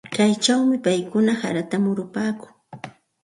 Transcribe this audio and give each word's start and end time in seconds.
Kaychawmi 0.15 0.77
paykuna 0.85 1.31
harata 1.41 1.77
murupaakun. 1.83 2.51